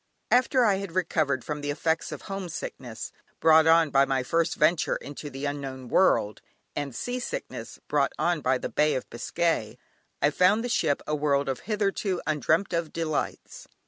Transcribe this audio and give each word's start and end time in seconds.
After 0.31 0.65
I 0.65 0.77
had 0.77 0.93
recovered 0.93 1.43
from 1.43 1.61
the 1.61 1.69
effects 1.69 2.11
of 2.11 2.23
homesickness, 2.23 3.11
brought 3.39 3.67
on 3.67 3.91
by 3.91 4.03
my 4.03 4.23
first 4.23 4.55
venture 4.55 4.95
into 4.95 5.29
the 5.29 5.45
unknown 5.45 5.89
world, 5.89 6.41
and 6.75 6.95
sea 6.95 7.19
sickness 7.19 7.79
brought 7.87 8.11
on 8.17 8.41
by 8.41 8.57
the 8.57 8.67
Bay 8.69 8.95
of 8.95 9.07
Biscay, 9.11 9.77
I 10.19 10.31
found 10.31 10.63
the 10.63 10.69
ship 10.69 11.03
a 11.05 11.13
world 11.13 11.47
of 11.47 11.59
hitherto 11.69 12.19
undreamt 12.25 12.73
of 12.73 12.91
delights. 12.91 13.67